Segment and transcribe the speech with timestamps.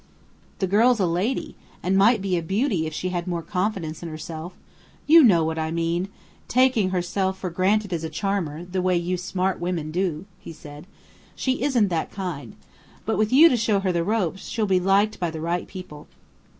[0.57, 4.09] "The girl's a lady, and might be a beauty if she had more confidence in
[4.09, 4.53] herself
[5.05, 6.09] you know what I mean:
[6.47, 10.87] taking herself for granted as a charmer, the way you smart women do," he said.
[11.35, 12.55] "She isn't that kind.
[13.05, 16.07] But with you to show her the ropes, she'll be liked by the right people.